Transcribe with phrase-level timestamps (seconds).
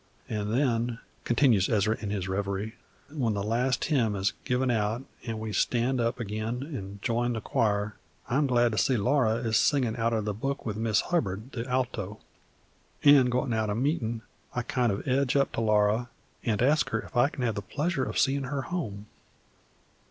[0.27, 2.73] "An' then," continues Ezra in his revery,
[3.11, 7.39] "when the last hymn is given out an' we stan' up ag'in an' join the
[7.39, 11.01] choir, I am glad to see that Laura is singin' outer the book with Miss
[11.01, 12.19] Hubbard, the alto.
[13.03, 14.23] An' goin' out o' meetin'
[14.55, 16.09] I kind of edge up to Laura
[16.43, 19.05] and ask her if I kin have the pleasure of seen' her home.